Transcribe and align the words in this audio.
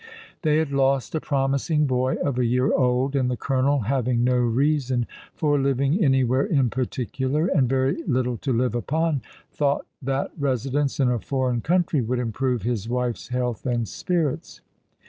They 0.41 0.57
had 0.57 0.71
lost 0.71 1.13
a 1.13 1.21
promising 1.21 1.85
boy 1.85 2.15
of 2.15 2.39
a 2.39 2.43
year 2.47 2.73
old, 2.73 3.15
and 3.15 3.29
the 3.29 3.37
colonel, 3.37 3.81
having 3.81 4.23
no 4.23 4.35
reason 4.37 5.05
for 5.35 5.59
living 5.59 6.03
anywhere 6.03 6.43
in 6.43 6.71
particular, 6.71 7.45
and 7.45 7.69
very 7.69 8.01
little 8.07 8.37
to 8.37 8.51
live 8.51 8.73
upon, 8.73 9.21
thought 9.51 9.85
that 10.01 10.31
residence 10.39 10.99
in 10.99 11.11
a 11.11 11.19
foreign 11.19 11.61
country 11.61 12.01
would 12.01 12.17
improve 12.17 12.63
his 12.63 12.89
wife's 12.89 13.27
health 13.27 13.63
and 13.67 13.87
spirits. 13.87 14.61